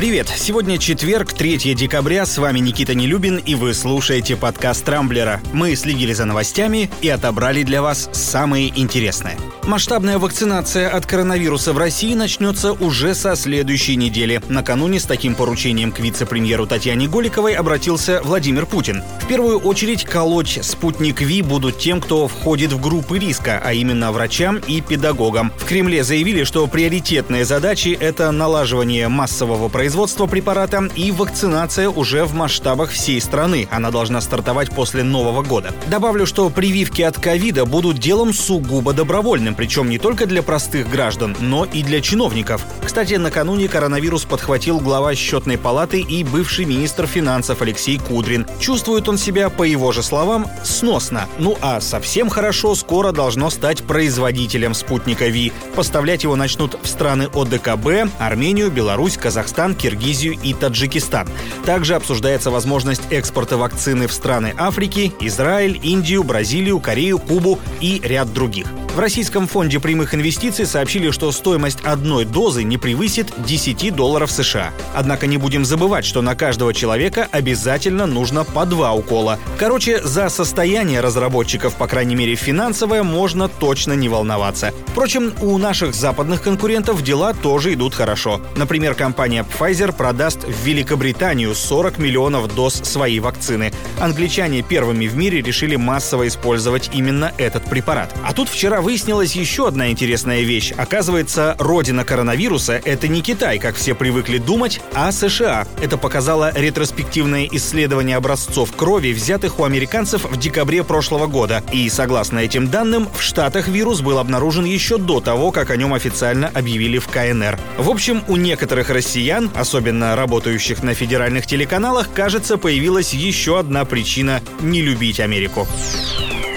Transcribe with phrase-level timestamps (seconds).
[0.00, 0.32] Привет!
[0.34, 2.24] Сегодня четверг, 3 декабря.
[2.24, 5.42] С вами Никита Нелюбин, и вы слушаете подкаст Трамблера.
[5.52, 9.36] Мы следили за новостями и отобрали для вас самые интересные.
[9.64, 14.42] Масштабная вакцинация от коронавируса в России начнется уже со следующей недели.
[14.48, 19.02] Накануне с таким поручением к вице-премьеру Татьяне Голиковой обратился Владимир Путин.
[19.20, 24.10] В первую очередь колоть спутник Ви будут тем, кто входит в группы риска, а именно
[24.12, 25.52] врачам и педагогам.
[25.58, 32.34] В Кремле заявили, что приоритетные задачи— это налаживание массового производства препарата и вакцинация уже в
[32.34, 33.68] масштабах всей страны.
[33.70, 35.72] Она должна стартовать после Нового года.
[35.88, 41.36] Добавлю, что прививки от ковида будут делом сугубо добровольным, причем не только для простых граждан,
[41.40, 42.64] но и для чиновников.
[42.84, 48.46] Кстати, накануне коронавирус подхватил глава счетной палаты и бывший министр финансов Алексей Кудрин.
[48.58, 51.26] Чувствует он себя, по его же словам, сносно.
[51.38, 55.52] Ну а совсем хорошо скоро должно стать производителем спутника Ви.
[55.74, 61.28] Поставлять его начнут в страны ОДКБ, Армению, Беларусь, Казахстан, Киргизию и Таджикистан.
[61.64, 68.32] Также обсуждается возможность экспорта вакцины в страны Африки, Израиль, Индию, Бразилию, Корею, Кубу и ряд
[68.32, 68.66] других.
[68.94, 74.72] В Российском фонде прямых инвестиций сообщили, что стоимость одной дозы не превысит 10 долларов США.
[74.96, 79.38] Однако не будем забывать, что на каждого человека обязательно нужно по два укола.
[79.58, 84.74] Короче, за состояние разработчиков, по крайней мере финансовое, можно точно не волноваться.
[84.88, 88.40] Впрочем, у наших западных конкурентов дела тоже идут хорошо.
[88.56, 93.72] Например, компания Pfizer продаст в Великобританию 40 миллионов доз своей вакцины.
[94.00, 98.12] Англичане первыми в мире решили массово использовать именно этот препарат.
[98.24, 100.72] А тут вчера выяснилась еще одна интересная вещь.
[100.76, 105.66] Оказывается, родина коронавируса— это не Китай, как все привыкли думать, а США.
[105.80, 111.62] Это показало ретроспективное исследование образцов крови, взятых у американцев в декабре прошлого года.
[111.72, 115.94] И, согласно этим данным, в Штатах вирус был обнаружен еще до того, как о нем
[115.94, 117.58] официально объявили в КНР.
[117.78, 124.42] В общем, у некоторых россиян, особенно работающих на федеральных телеканалах, кажется, появилась еще одна причина
[124.60, 125.66] не любить Америку.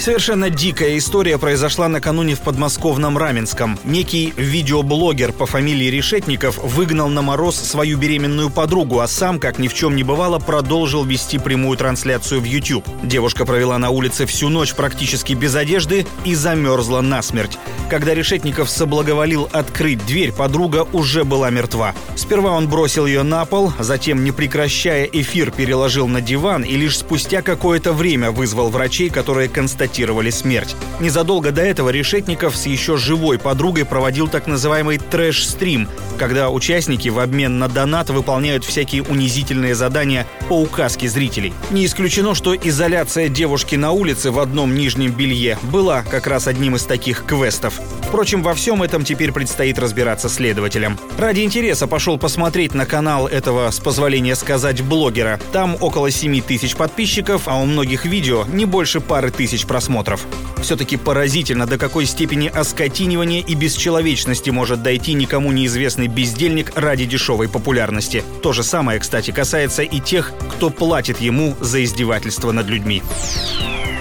[0.00, 3.78] Совершенно дикая история произошла накануне в подмосковном Раменском.
[3.84, 9.68] Некий видеоблогер по фамилии Решетников выгнал на мороз свою беременную подругу, а сам, как ни
[9.68, 12.88] в чем не бывало, продолжил вести прямую трансляцию в YouTube.
[13.02, 17.58] Девушка провела на улице всю ночь практически без одежды и замерзла насмерть.
[17.90, 21.94] Когда Решетников соблаговолил открыть дверь, подруга уже была мертва.
[22.16, 26.96] Сперва он бросил ее на пол, затем, не прекращая эфир, переложил на диван и лишь
[26.96, 30.76] спустя какое-то время вызвал врачей, которые констатировали констатировали смерть.
[31.00, 37.18] Незадолго до этого Решетников с еще живой подругой проводил так называемый трэш-стрим, когда участники в
[37.18, 41.52] обмен на донат выполняют всякие унизительные задания по указке зрителей.
[41.70, 46.76] Не исключено, что изоляция девушки на улице в одном нижнем белье была как раз одним
[46.76, 47.80] из таких квестов.
[48.02, 50.98] Впрочем, во всем этом теперь предстоит разбираться следователям.
[51.18, 55.40] Ради интереса пошел посмотреть на канал этого, с позволения сказать, блогера.
[55.52, 59.79] Там около 7 тысяч подписчиков, а у многих видео не больше пары тысяч просмотров.
[60.62, 67.48] Все-таки поразительно, до какой степени оскотинивания и бесчеловечности может дойти никому неизвестный бездельник ради дешевой
[67.48, 68.22] популярности.
[68.42, 73.02] То же самое, кстати, касается и тех, кто платит ему за издевательство над людьми.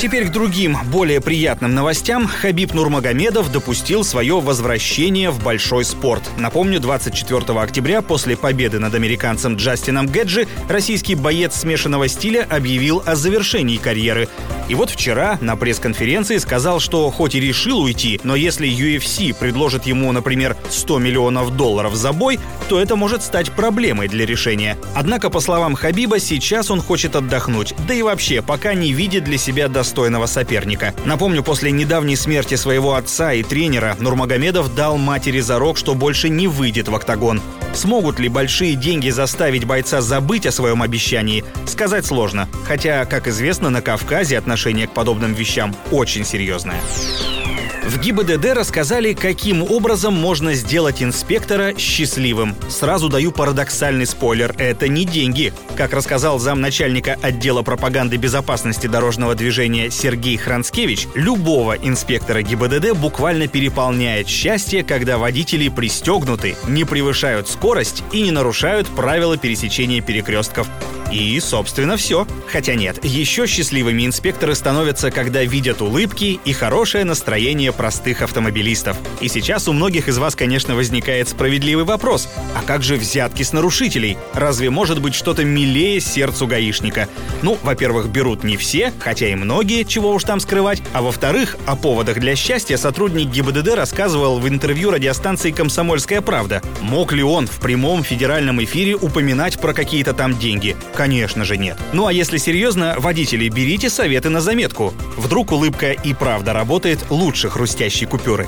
[0.00, 2.26] Теперь к другим, более приятным новостям.
[2.26, 6.22] Хабиб Нурмагомедов допустил свое возвращение в большой спорт.
[6.38, 13.14] Напомню, 24 октября после победы над американцем Джастином Геджи российский боец смешанного стиля объявил о
[13.14, 14.30] завершении карьеры.
[14.70, 19.84] И вот вчера на пресс-конференции сказал, что хоть и решил уйти, но если UFC предложит
[19.84, 22.38] ему, например, 100 миллионов долларов за бой,
[22.68, 24.78] то это может стать проблемой для решения.
[24.94, 29.38] Однако, по словам Хабиба, сейчас он хочет отдохнуть, да и вообще пока не видит для
[29.38, 30.94] себя достойного соперника.
[31.04, 36.46] Напомню, после недавней смерти своего отца и тренера Нурмагомедов дал матери зарок, что больше не
[36.46, 37.42] выйдет в октагон.
[37.74, 42.48] Смогут ли большие деньги заставить бойца забыть о своем обещании, сказать сложно.
[42.66, 46.82] Хотя, как известно, на Кавказе отношение к подобным вещам очень серьезное.
[47.82, 52.54] В ГИБДД рассказали, каким образом можно сделать инспектора счастливым.
[52.68, 55.54] Сразу даю парадоксальный спойлер– это не деньги.
[55.76, 64.28] Как рассказал замначальника отдела пропаганды безопасности дорожного движения Сергей Хранскевич, любого инспектора ГИБДД буквально переполняет
[64.28, 70.68] счастье, когда водители пристегнуты, не превышают скорость и не нарушают правила пересечения перекрестков.
[71.10, 72.26] И, собственно, все.
[72.46, 78.96] Хотя нет, еще счастливыми инспекторы становятся, когда видят улыбки и хорошее настроение простых автомобилистов.
[79.20, 82.28] И сейчас у многих из вас, конечно, возникает справедливый вопрос.
[82.54, 84.18] А как же взятки с нарушителей?
[84.34, 87.08] Разве может быть что-то милее сердцу гаишника?
[87.42, 90.82] Ну, во-первых, берут не все, хотя и многие, чего уж там скрывать.
[90.92, 96.62] А во-вторых, о поводах для счастья сотрудник ГИБДД рассказывал в интервью радиостанции «Комсомольская правда».
[96.80, 100.76] Мог ли он в прямом федеральном эфире упоминать про какие-то там деньги?
[101.00, 101.78] Конечно же нет.
[101.94, 104.92] Ну а если серьезно, водители, берите советы на заметку.
[105.16, 108.46] Вдруг улыбка и правда работает лучше хрустящей купюры.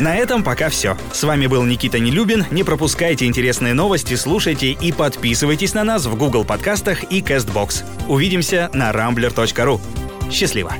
[0.00, 0.98] На этом пока все.
[1.12, 2.46] С вами был Никита Нелюбин.
[2.50, 7.84] Не пропускайте интересные новости, слушайте и подписывайтесь на нас в Google подкастах и CastBox.
[8.08, 9.80] Увидимся на rambler.ru.
[10.32, 10.74] Счастливо!